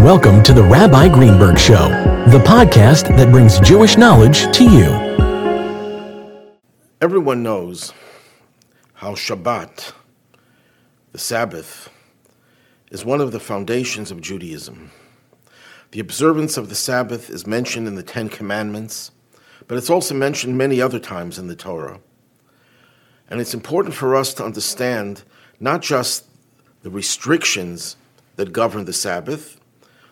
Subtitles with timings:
[0.00, 1.90] Welcome to the Rabbi Greenberg Show,
[2.30, 4.88] the podcast that brings Jewish knowledge to you.
[7.02, 7.92] Everyone knows
[8.94, 9.92] how Shabbat,
[11.12, 11.90] the Sabbath,
[12.90, 14.90] is one of the foundations of Judaism.
[15.90, 19.10] The observance of the Sabbath is mentioned in the Ten Commandments,
[19.68, 22.00] but it's also mentioned many other times in the Torah.
[23.28, 25.24] And it's important for us to understand
[25.60, 26.24] not just
[26.80, 27.96] the restrictions
[28.36, 29.59] that govern the Sabbath,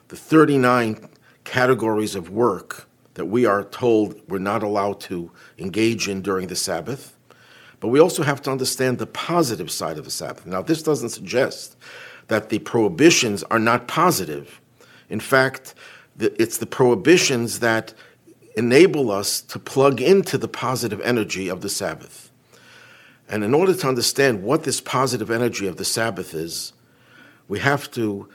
[0.08, 1.08] the 39
[1.44, 6.56] categories of work that we are told we're not allowed to engage in during the
[6.56, 7.16] Sabbath.
[7.80, 10.46] But we also have to understand the positive side of the Sabbath.
[10.46, 11.76] Now, this doesn't suggest
[12.28, 14.60] that the prohibitions are not positive.
[15.08, 15.74] In fact,
[16.18, 17.94] it's the prohibitions that
[18.56, 22.30] enable us to plug into the positive energy of the Sabbath.
[23.28, 26.72] And in order to understand what this positive energy of the Sabbath is,
[27.46, 28.28] we have to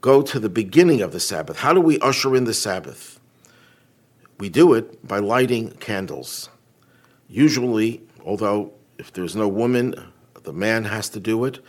[0.00, 1.58] go to the beginning of the Sabbath.
[1.58, 3.18] How do we usher in the Sabbath?
[4.38, 6.48] We do it by lighting candles.
[7.28, 9.94] Usually, although if there's no woman,
[10.42, 11.60] the man has to do it.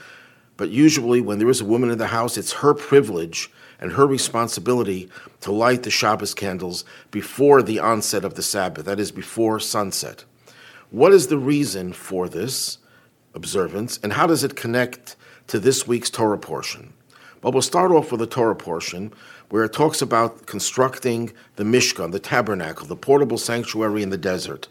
[0.58, 3.49] But usually, when there is a woman in the house, it's her privilege
[3.80, 5.09] and her responsibility
[5.41, 10.25] to light the Shabbos candles before the onset of the Sabbath, that is, before sunset.
[10.91, 12.80] What is the reason for this
[13.33, 15.16] observance, and how does it connect
[15.47, 16.93] to this week's Torah portion?
[17.41, 19.13] But we'll start off with the Torah portion
[19.49, 24.67] where it talks about constructing the Mishkan, the tabernacle, the portable sanctuary in the desert.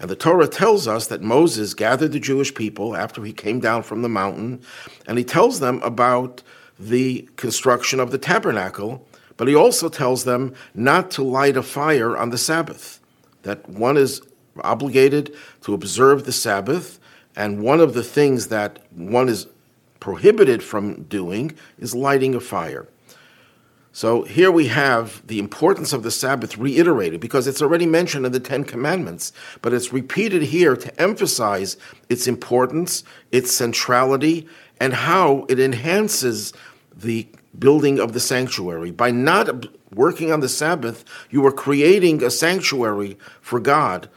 [0.00, 3.82] And the Torah tells us that Moses gathered the Jewish people after he came down
[3.82, 4.62] from the mountain,
[5.06, 6.42] and he tells them about
[6.78, 9.04] the construction of the tabernacle,
[9.36, 13.00] but he also tells them not to light a fire on the Sabbath,
[13.42, 14.22] that one is
[14.62, 17.00] obligated to observe the Sabbath,
[17.34, 19.48] and one of the things that one is
[20.00, 22.86] prohibited from doing is lighting a fire.
[23.92, 28.32] So here we have the importance of the Sabbath reiterated because it's already mentioned in
[28.32, 31.76] the Ten Commandments, but it's repeated here to emphasize
[32.08, 33.02] its importance,
[33.32, 34.46] its centrality,
[34.78, 36.52] and how it enhances
[36.94, 37.26] the
[37.58, 38.92] building of the sanctuary.
[38.92, 44.08] By not working on the Sabbath, you are creating a sanctuary for God,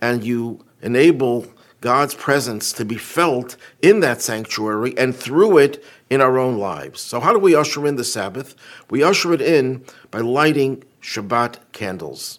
[0.00, 1.46] and you enable
[1.82, 7.00] God's presence to be felt in that sanctuary and through it in our own lives.
[7.00, 8.54] So, how do we usher in the Sabbath?
[8.88, 12.38] We usher it in by lighting Shabbat candles.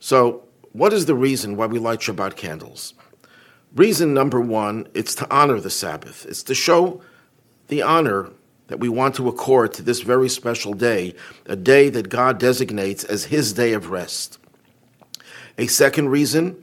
[0.00, 2.92] So, what is the reason why we light Shabbat candles?
[3.76, 6.26] Reason number one, it's to honor the Sabbath.
[6.26, 7.00] It's to show
[7.68, 8.30] the honor
[8.66, 11.14] that we want to accord to this very special day,
[11.46, 14.38] a day that God designates as His day of rest.
[15.56, 16.60] A second reason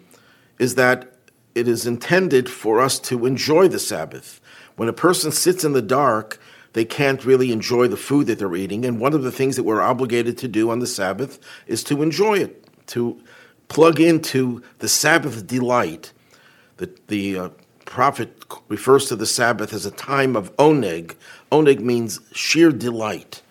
[0.59, 1.12] is that
[1.56, 4.41] it is intended for us to enjoy the Sabbath.
[4.75, 6.40] When a person sits in the dark,
[6.74, 8.86] they can't really enjoy the food that they're eating.
[8.86, 12.02] And one of the things that we're obligated to do on the Sabbath is to
[12.02, 13.22] enjoy it, to
[13.68, 16.12] plug into the Sabbath delight.
[16.78, 17.50] The, the uh,
[17.85, 21.16] prophet refers to the Sabbath as a time of oneg.
[21.52, 23.41] Oneg means sheer delight.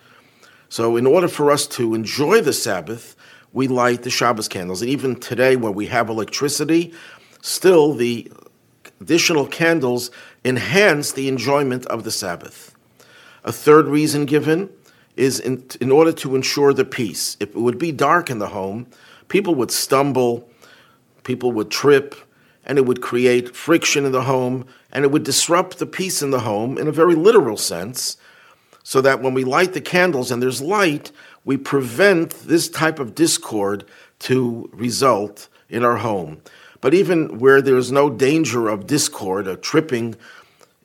[0.69, 3.15] So, in order for us to enjoy the Sabbath,
[3.53, 4.81] we light the Shabbos candles.
[4.81, 6.95] And even today, when we have electricity,
[7.43, 8.33] still the
[9.01, 10.11] additional candles
[10.45, 12.75] enhance the enjoyment of the Sabbath.
[13.45, 14.71] A third reason given
[15.17, 17.37] is in, in order to ensure the peace.
[17.41, 18.87] If it would be dark in the home,
[19.29, 20.49] people would stumble,
[21.25, 22.15] people would trip,
[22.65, 26.31] and it would create friction in the home, and it would disrupt the peace in
[26.31, 28.17] the home in a very literal sense,
[28.85, 31.11] so that when we light the candles and there's light,
[31.45, 33.85] we prevent this type of discord
[34.21, 36.41] to result in our home.
[36.83, 40.17] But even where there is no danger of discord or tripping,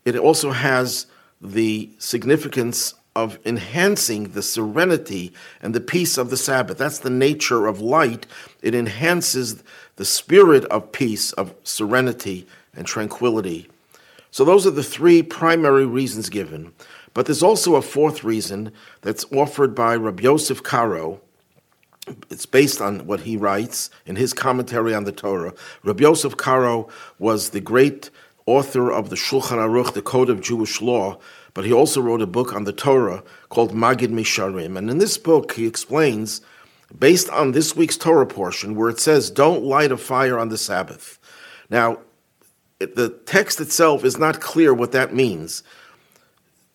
[0.05, 1.07] it also has
[1.41, 6.77] the significance of enhancing the serenity and the peace of the Sabbath.
[6.77, 8.27] That's the nature of light.
[8.61, 9.63] It enhances
[9.95, 13.67] the spirit of peace, of serenity, and tranquility.
[14.29, 16.73] So, those are the three primary reasons given.
[17.15, 21.21] But there's also a fourth reason that's offered by Rabbi Yosef Karo,
[22.29, 25.53] it's based on what he writes in his commentary on the Torah.
[25.83, 26.87] Rabbi Yosef Karo
[27.19, 28.09] was the great
[28.45, 31.19] author of the Shulchan Aruch, the Code of Jewish Law,
[31.53, 34.77] but he also wrote a book on the Torah called Magid Misharim.
[34.77, 36.41] And in this book, he explains,
[36.97, 40.57] based on this week's Torah portion, where it says, Don't light a fire on the
[40.57, 41.19] Sabbath.
[41.69, 41.99] Now,
[42.79, 45.63] the text itself is not clear what that means.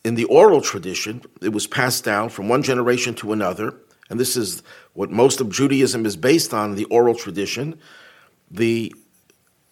[0.04, 3.76] In the oral tradition, it was passed down from one generation to another
[4.10, 4.62] and this is
[4.94, 7.78] what most of Judaism is based on the oral tradition,
[8.50, 8.94] the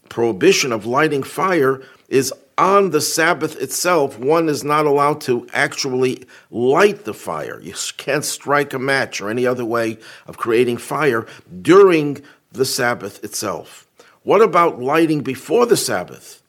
[0.09, 6.25] prohibition of lighting fire is on the Sabbath itself, one is not allowed to actually
[6.51, 7.59] light the fire.
[7.61, 11.27] You can't strike a match or any other way of creating fire
[11.63, 12.23] during
[12.53, 13.87] the Sabbath itself.
[14.25, 16.43] What about lighting before the Sabbath?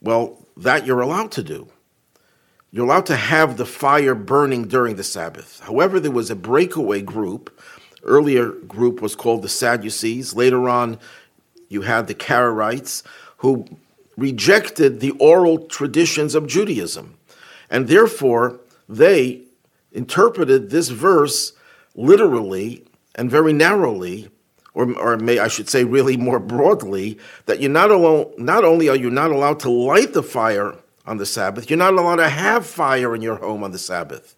[0.00, 1.68] Well, that you're allowed to do.
[2.72, 5.60] You're allowed to have the fire burning during the Sabbath.
[5.60, 7.60] However, there was a breakaway group.
[8.04, 10.34] Earlier group was called the Sadducees.
[10.34, 10.98] Later on,
[11.68, 13.02] you had the Karaites
[13.38, 13.66] who
[14.16, 17.16] rejected the oral traditions of Judaism.
[17.70, 19.42] And therefore, they
[19.92, 21.52] interpreted this verse
[21.96, 22.84] literally
[23.16, 24.30] and very narrowly,
[24.74, 28.88] or, or may I should say, really more broadly, that you're not, alone, not only
[28.88, 30.76] are you not allowed to light the fire
[31.10, 34.36] on the Sabbath, you're not allowed to have fire in your home on the Sabbath.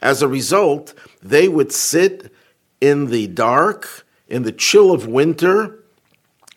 [0.00, 2.32] As a result, they would sit
[2.80, 5.80] in the dark, in the chill of winter,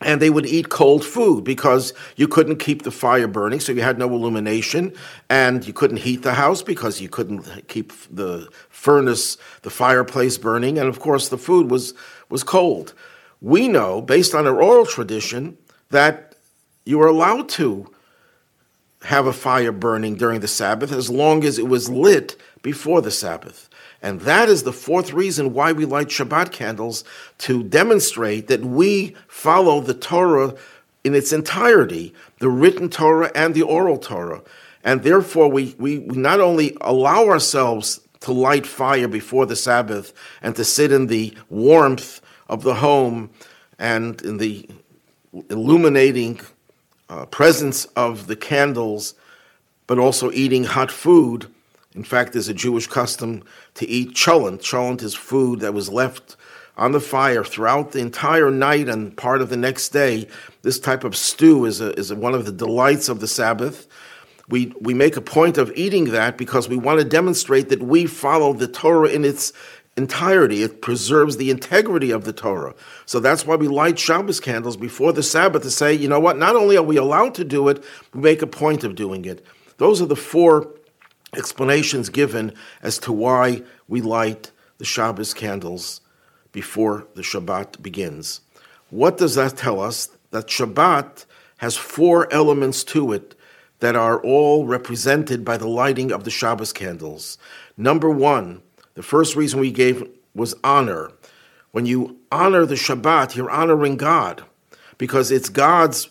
[0.00, 3.82] and they would eat cold food because you couldn't keep the fire burning, so you
[3.82, 4.92] had no illumination,
[5.28, 10.78] and you couldn't heat the house because you couldn't keep the furnace, the fireplace burning,
[10.78, 11.92] and of course the food was
[12.28, 12.94] was cold.
[13.40, 15.58] We know, based on our oral tradition,
[15.90, 16.36] that
[16.84, 17.90] you were allowed to
[19.06, 23.10] have a fire burning during the Sabbath as long as it was lit before the
[23.10, 23.68] Sabbath.
[24.02, 27.04] And that is the fourth reason why we light Shabbat candles
[27.38, 30.54] to demonstrate that we follow the Torah
[31.04, 34.42] in its entirety, the written Torah and the oral Torah.
[34.82, 40.12] And therefore, we, we, we not only allow ourselves to light fire before the Sabbath
[40.42, 43.30] and to sit in the warmth of the home
[43.78, 44.68] and in the
[45.48, 46.40] illuminating
[47.08, 49.14] uh, presence of the candles,
[49.86, 51.46] but also eating hot food
[51.96, 53.42] in fact, there's a Jewish custom
[53.74, 54.60] to eat cholent.
[54.60, 56.36] Cholent is food that was left
[56.76, 60.28] on the fire throughout the entire night and part of the next day.
[60.60, 63.88] This type of stew is, a, is a, one of the delights of the Sabbath.
[64.48, 68.04] We, we make a point of eating that because we want to demonstrate that we
[68.04, 69.54] follow the Torah in its
[69.96, 70.62] entirety.
[70.62, 72.74] It preserves the integrity of the Torah.
[73.06, 76.38] So that's why we light Shabbos candles before the Sabbath to say, you know what,
[76.38, 77.82] not only are we allowed to do it,
[78.12, 79.44] we make a point of doing it.
[79.78, 80.74] Those are the four
[81.34, 82.52] explanations given
[82.82, 86.00] as to why we light the Shabbos candles
[86.52, 88.40] before the Shabbat begins.
[88.90, 90.10] What does that tell us?
[90.30, 91.24] That Shabbat
[91.58, 93.34] has four elements to it
[93.80, 97.38] that are all represented by the lighting of the Shabbos candles.
[97.76, 98.62] Number one,
[98.96, 101.12] the first reason we gave was honor.
[101.70, 104.42] When you honor the Shabbat, you're honoring God
[104.98, 106.08] because it's God's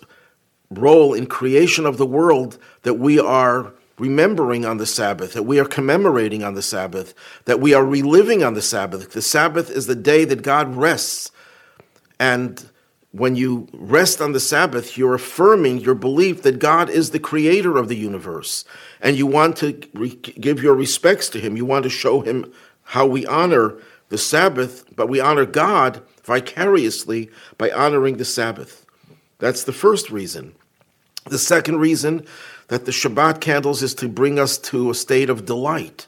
[0.70, 5.60] role in creation of the world that we are remembering on the Sabbath, that we
[5.60, 7.14] are commemorating on the Sabbath,
[7.46, 9.12] that we are reliving on the Sabbath.
[9.12, 11.32] The Sabbath is the day that God rests.
[12.20, 12.70] And
[13.12, 17.78] when you rest on the Sabbath, you're affirming your belief that God is the creator
[17.78, 18.66] of the universe.
[19.00, 21.56] And you want to re- give your respects to Him.
[21.56, 22.52] You want to show Him
[22.86, 23.78] how we honor
[24.10, 28.86] the Sabbath, but we honor God vicariously by honoring the Sabbath.
[29.40, 30.56] That's the first reason.
[31.26, 32.26] The second reason
[32.68, 36.08] that the Shabbat candles is to bring us to a state of delight.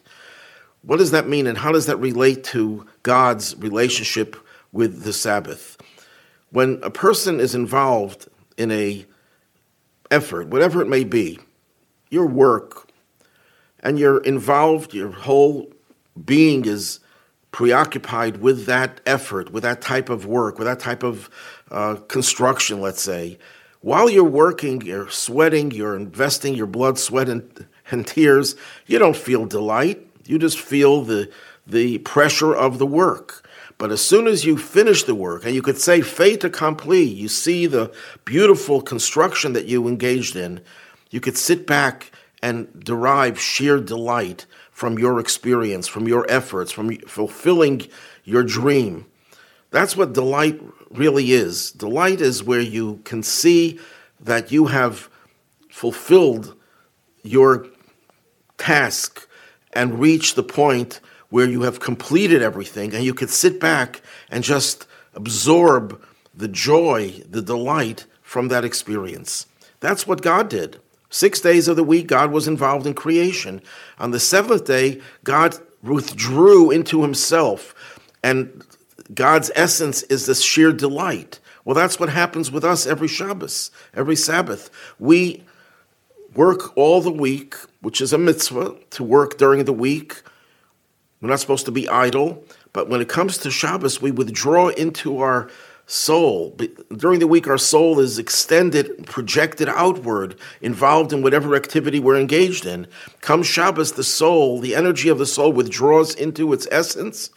[0.84, 4.38] What does that mean, and how does that relate to God's relationship
[4.72, 5.78] with the Sabbath?
[6.52, 9.06] When a person is involved in a
[10.10, 11.40] effort, whatever it may be,
[12.10, 12.90] your work,
[13.82, 15.72] and you're involved, your whole
[16.26, 17.00] being is
[17.52, 21.30] preoccupied with that effort, with that type of work, with that type of
[21.72, 23.38] uh, construction, let's say,
[23.82, 28.56] while you're working, you're sweating, you're investing your blood, sweat, and, and tears,
[28.86, 30.06] you don't feel delight.
[30.26, 31.32] You just feel the,
[31.66, 33.48] the pressure of the work.
[33.78, 37.28] But as soon as you finish the work, and you could say fait accompli, you
[37.28, 37.94] see the
[38.26, 40.62] beautiful construction that you engaged in,
[41.12, 44.46] you could sit back and derive sheer delight
[44.78, 47.82] from your experience, from your efforts, from fulfilling
[48.26, 49.08] your dream.
[49.72, 51.72] That's what delight really is.
[51.72, 53.80] Delight is where you can see
[54.20, 55.10] that you have
[55.72, 56.56] fulfilled
[57.24, 57.66] your
[58.60, 59.28] task
[59.74, 64.44] and reached the point where you have completed everything and you could sit back and
[64.44, 66.00] just absorb
[66.36, 69.48] the joy, the delight from that experience.
[69.80, 70.80] That's what God did.
[71.10, 73.62] Six days of the week, God was involved in creation.
[74.00, 77.74] On the seventh day, God withdrew into himself
[78.24, 78.64] and
[79.14, 81.40] God's essence is this sheer delight.
[81.64, 84.70] Well, that's what happens with us every Shabbos, every Sabbath.
[85.00, 85.44] We
[86.36, 90.22] work all the week, which is a mitzvah to work during the week.
[91.22, 95.20] We're not supposed to be idle, but when it comes to Shabbos, we withdraw into
[95.20, 95.50] our
[95.88, 96.56] soul.
[96.96, 102.66] During the week, our soul is extended, projected outward, involved in whatever activity we're engaged
[102.66, 102.88] in.
[103.22, 107.32] Come Shabbos, the soul, the energy of the soul withdraws into its essence,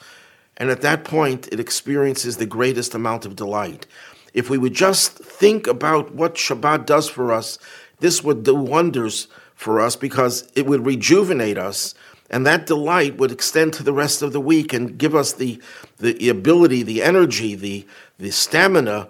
[0.57, 3.87] and at that point, it experiences the greatest amount of delight.
[4.35, 7.59] If we would just think about what Shabbat does for us,
[8.00, 11.95] this would do wonders for us because it would rejuvenate us
[12.30, 15.61] and that delight would extend to the rest of the week and give us the,
[15.99, 17.85] the ability, the energy, the,
[18.21, 19.09] the stamina,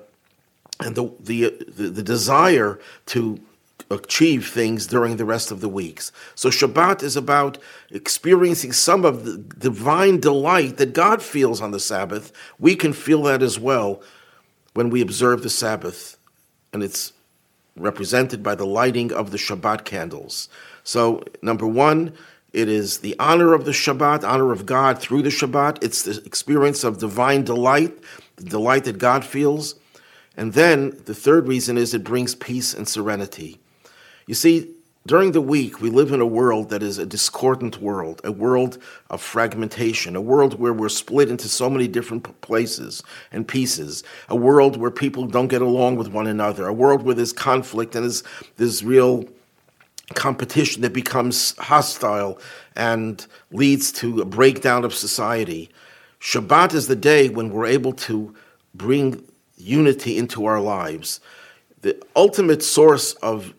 [0.79, 3.39] and the, the, the, the desire to
[3.91, 6.13] achieve things during the rest of the weeks.
[6.35, 7.59] So Shabbat is about
[7.91, 12.33] experiencing some of the divine delight that God feels on the Sabbath.
[12.59, 14.01] We can feel that as well
[14.75, 16.17] when we observe the Sabbath,
[16.73, 17.13] and it's
[17.77, 20.49] represented by the lighting of the Shabbat candles.
[20.85, 22.13] So, number one,
[22.53, 25.83] it is the honor of the Shabbat, honor of God through the Shabbat.
[25.83, 27.97] It's the experience of divine delight,
[28.41, 29.77] the delight that God feels.
[30.37, 33.59] And then the third reason is it brings peace and serenity.
[34.27, 34.75] You see,
[35.07, 38.79] during the week, we live in a world that is a discordant world, a world
[39.09, 44.37] of fragmentation, a world where we're split into so many different places and pieces, a
[44.37, 48.05] world where people don't get along with one another, a world where there's conflict and
[48.05, 48.23] there's,
[48.59, 49.25] there's real
[50.15, 52.39] competition that becomes hostile
[52.77, 55.71] and leads to a breakdown of society.
[56.21, 58.35] Shabbat is the day when we're able to
[58.75, 59.25] bring
[59.57, 61.21] unity into our lives.
[61.81, 63.55] The ultimate source of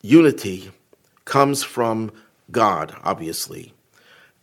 [0.00, 0.70] unity
[1.24, 2.12] comes from
[2.50, 3.72] God, obviously.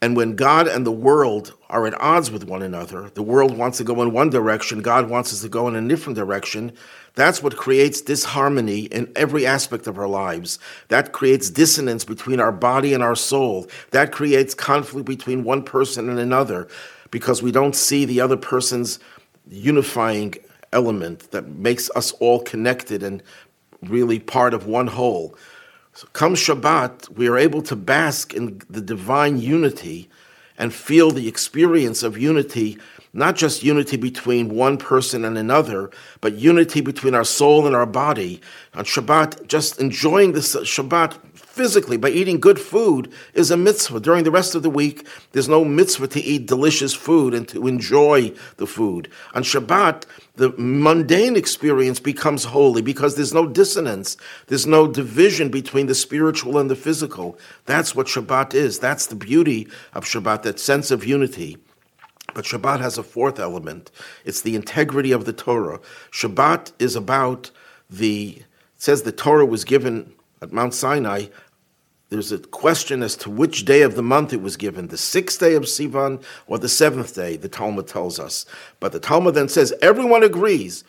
[0.02, 3.78] And when God and the world are at odds with one another, the world wants
[3.80, 6.72] to go in one direction, God wants us to go in a different direction,
[7.16, 10.58] that's what creates disharmony in every aspect of our lives.
[10.88, 13.68] That creates dissonance between our body and our soul.
[13.92, 16.70] That creates conflict between one person and another
[17.12, 19.00] because we don't see the other person's
[19.48, 20.36] unifying
[20.72, 23.24] element that makes us all connected and
[23.84, 25.36] really part of one whole.
[25.94, 30.10] So come Shabbat, we are able to bask in the divine unity
[30.58, 32.78] and feel the experience of unity
[33.14, 35.90] not just unity between one person and another,
[36.22, 38.40] but unity between our soul and our body.
[38.76, 41.18] On Shabbat, just enjoying the Shabbat
[41.60, 44.00] physically by eating good food is a mitzvah.
[44.00, 47.68] During the rest of the week, there's no mitzvah to eat delicious food and to
[47.68, 49.12] enjoy the food.
[49.34, 50.06] On Shabbat,
[50.38, 54.16] the mundane experience becomes holy because there's no dissonance,
[54.48, 57.38] there's no division between the spiritual and the physical.
[57.66, 58.80] That's what Shabbat is.
[58.80, 61.58] That's the beauty of Shabbat, that sense of unity.
[62.34, 63.92] But Shabbat has a fourth element.
[64.24, 65.82] It's the integrity of the Torah.
[66.10, 67.52] Shabbat is about
[67.90, 68.46] the, it
[68.78, 71.26] says the Torah was given at Mount Sinai.
[72.10, 75.40] There's a question as to which day of the month it was given, the sixth
[75.40, 78.46] day of Sivan or the seventh day, the Talmud tells us.
[78.80, 80.84] But the Talmud then says everyone agrees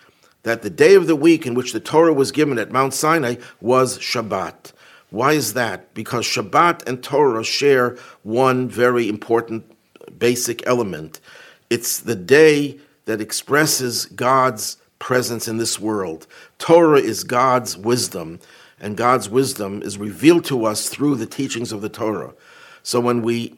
[0.44, 3.36] that the day of the week in which the Torah was given at Mount Sinai
[3.60, 4.72] was Shabbat.
[5.10, 5.92] Why is that?
[5.92, 9.64] Because Shabbat and Torah share one very important
[10.18, 11.20] basic element.
[11.68, 16.26] It's the day that expresses God's presence in this world.
[16.58, 18.38] Torah is God's wisdom,
[18.80, 22.34] and God's wisdom is revealed to us through the teachings of the Torah.
[22.82, 23.56] So when we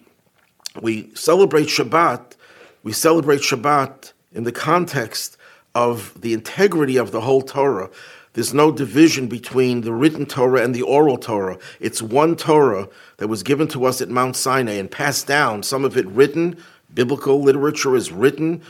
[0.81, 2.35] we celebrate Shabbat,
[2.83, 5.37] we celebrate Shabbat in the context
[5.75, 7.91] of the integrity of the whole Torah.
[8.35, 11.59] There's no division between the written Torah and the oral Torah.
[11.81, 12.89] It's one Torah
[13.19, 16.57] that was given to us at Mount Sinai and passed down, some of it written,
[16.95, 18.63] biblical literature is written,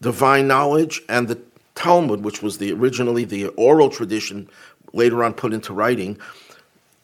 [0.00, 1.40] divine knowledge, and the
[1.74, 4.48] Talmud, which was the originally the oral tradition,
[4.92, 6.18] later on put into writing.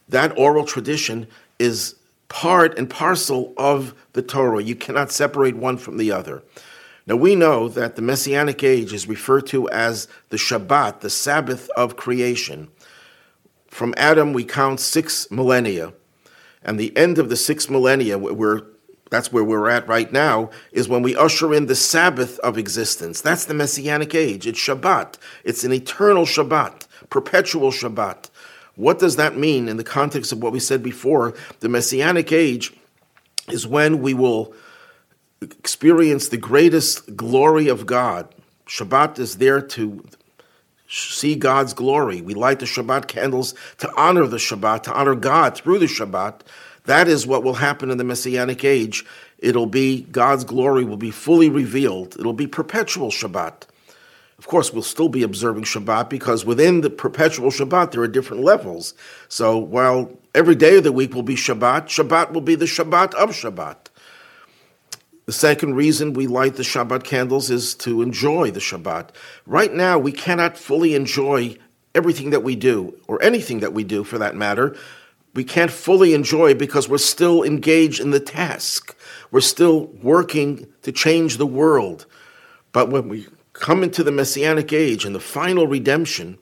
[0.08, 1.26] That oral tradition
[1.58, 1.94] is
[2.28, 4.62] part and parcel of the Torah.
[4.62, 6.42] You cannot separate one from the other.
[7.06, 11.70] Now we know that the Messianic age is referred to as the Shabbat, the Sabbath
[11.76, 12.68] of creation.
[13.68, 15.92] From Adam, we count six millennia,
[16.64, 18.62] and the end of the six millennia, where
[19.08, 23.20] that's where we're at right now, is when we usher in the Sabbath of existence.
[23.20, 24.46] That's the Messianic age.
[24.48, 25.14] It's Shabbat.
[25.44, 28.30] It's an eternal Shabbat, perpetual Shabbat.
[28.76, 31.34] What does that mean in the context of what we said before?
[31.60, 32.74] The Messianic age
[33.48, 34.52] is when we will
[35.40, 38.28] experience the greatest glory of God.
[38.66, 40.04] Shabbat is there to
[40.88, 42.20] see God's glory.
[42.20, 46.40] We light the Shabbat candles to honor the Shabbat, to honor God through the Shabbat.
[46.84, 49.04] That is what will happen in the Messianic age.
[49.38, 52.16] It'll be God's glory will be fully revealed.
[52.18, 53.64] It'll be perpetual Shabbat.
[54.38, 58.42] Of course, we'll still be observing Shabbat because within the perpetual Shabbat there are different
[58.42, 58.94] levels.
[59.28, 63.14] So while every day of the week will be Shabbat, Shabbat will be the Shabbat
[63.14, 63.76] of Shabbat
[65.24, 69.08] The second reason we light the Shabbat candles is to enjoy the Shabbat.
[69.46, 71.56] Right now, we cannot fully enjoy
[71.94, 74.76] everything that we do, or anything that we do for that matter.
[75.34, 78.94] We can't fully enjoy because we're still engaged in the task.
[79.30, 82.04] We're still working to change the world.
[82.72, 83.26] But when we
[83.60, 86.38] come into the Messianic age and the final redemption,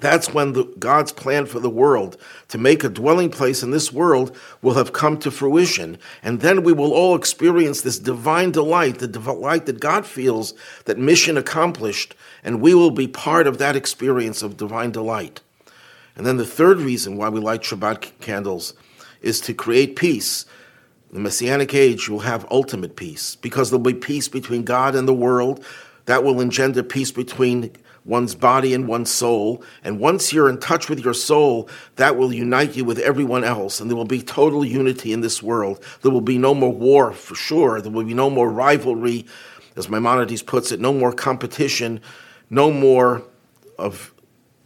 [0.00, 2.16] that's when the, God's plan for the world
[2.48, 5.98] to make a dwelling place in this world will have come to fruition.
[6.22, 10.54] And then we will all experience this divine delight, the delight that God feels
[10.86, 15.42] that mission accomplished, and we will be part of that experience of divine delight.
[16.16, 18.74] And then the third reason why we light Shabbat candles
[19.20, 20.46] is to create peace.
[21.12, 25.14] The Messianic age, will have ultimate peace because there'll be peace between God and the
[25.14, 25.64] world.
[26.06, 27.70] That will engender peace between
[28.04, 29.62] one's body and one's soul.
[29.84, 33.80] And once you're in touch with your soul, that will unite you with everyone else.
[33.80, 35.82] And there will be total unity in this world.
[36.02, 37.80] There will be no more war for sure.
[37.80, 39.26] There will be no more rivalry,
[39.76, 42.00] as Maimonides puts it, no more competition,
[42.50, 43.22] no more
[43.78, 44.12] of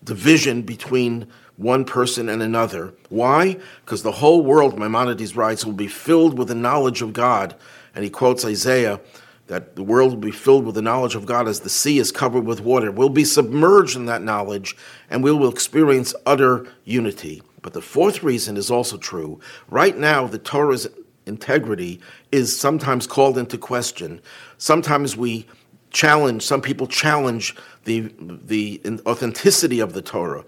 [0.02, 1.26] division between
[1.56, 2.92] one person and another.
[3.08, 3.58] Why?
[3.84, 7.54] Because the whole world, Maimonides writes, will be filled with the knowledge of God.
[7.94, 9.00] And he quotes Isaiah
[9.46, 12.10] that the world will be filled with the knowledge of God as the sea is
[12.10, 12.90] covered with water.
[12.90, 14.76] We'll be submerged in that knowledge
[15.08, 17.42] and we will experience utter unity.
[17.62, 19.40] But the fourth reason is also true.
[19.68, 20.88] Right now, the Torah's
[21.26, 22.00] integrity
[22.32, 24.20] is sometimes called into question.
[24.58, 25.46] Sometimes we
[25.90, 30.44] challenge, some people challenge the, the authenticity of the Torah.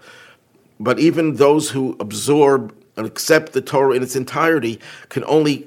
[0.79, 5.65] But even those who absorb and accept the Torah in its entirety can only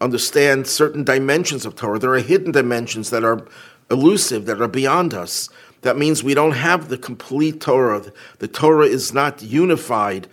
[0.00, 2.00] understand certain dimensions of Torah.
[2.00, 3.46] There are hidden dimensions that are
[3.88, 5.48] elusive, that are beyond us.
[5.82, 8.12] That means we don't have the complete Torah.
[8.40, 10.26] The Torah is not unified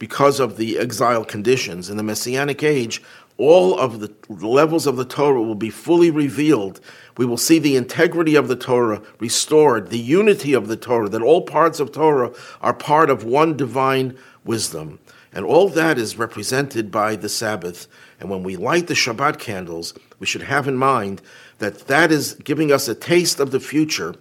[0.00, 1.88] because of the exile conditions.
[1.88, 3.00] In the Messianic age,
[3.38, 6.80] all of the levels of the Torah will be fully revealed.
[7.16, 11.22] We will see the integrity of the Torah restored, the unity of the Torah, that
[11.22, 14.98] all parts of Torah are part of one divine wisdom.
[15.36, 17.88] And all that is represented by the Sabbath.
[18.18, 21.20] And when we light the Shabbat candles, we should have in mind
[21.58, 24.14] that that is giving us a taste of the future,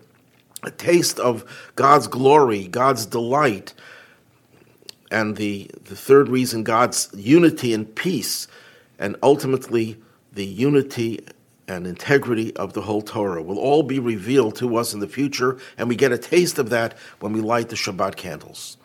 [0.62, 1.46] a taste of
[1.78, 3.74] God's glory, God's delight.
[5.10, 8.50] And the, the third reason, God's unity and peace,
[9.00, 9.96] and ultimately
[10.34, 11.26] the unity
[11.70, 15.60] and integrity of the whole Torah will all be revealed to us in the future,
[15.78, 18.76] and we get a taste of that when we light the Shabbat candles.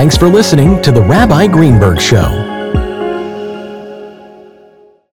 [0.00, 2.59] Thanks for listening to The Rabbi Greenberg Show.